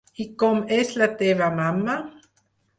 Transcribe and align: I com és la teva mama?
I 0.23 0.25
com 0.43 0.57
és 0.77 0.95
la 1.03 1.09
teva 1.21 1.53
mama? 1.61 2.01